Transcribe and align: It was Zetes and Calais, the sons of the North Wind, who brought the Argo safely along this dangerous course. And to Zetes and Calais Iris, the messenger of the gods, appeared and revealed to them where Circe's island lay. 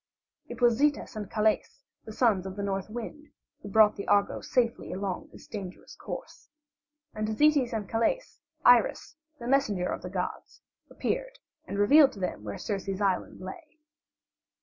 It 0.47 0.61
was 0.61 0.79
Zetes 0.79 1.15
and 1.15 1.29
Calais, 1.29 1.61
the 2.05 2.11
sons 2.11 2.47
of 2.47 2.55
the 2.55 2.63
North 2.63 2.89
Wind, 2.89 3.27
who 3.61 3.69
brought 3.69 3.95
the 3.97 4.07
Argo 4.07 4.41
safely 4.41 4.91
along 4.91 5.29
this 5.31 5.45
dangerous 5.45 5.95
course. 5.95 6.49
And 7.13 7.27
to 7.27 7.33
Zetes 7.33 7.71
and 7.71 7.87
Calais 7.87 8.19
Iris, 8.65 9.17
the 9.37 9.45
messenger 9.47 9.89
of 9.89 10.01
the 10.01 10.09
gods, 10.09 10.63
appeared 10.89 11.37
and 11.67 11.77
revealed 11.77 12.13
to 12.13 12.19
them 12.19 12.43
where 12.43 12.57
Circe's 12.57 12.99
island 12.99 13.41
lay. 13.41 13.77